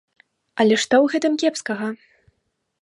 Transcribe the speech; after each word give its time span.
Але 0.63 0.75
што 0.83 0.95
ў 1.03 1.13
гэтым 1.17 1.33
кепскага? 1.45 1.87